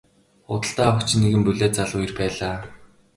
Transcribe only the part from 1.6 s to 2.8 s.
залуу эр байлаа.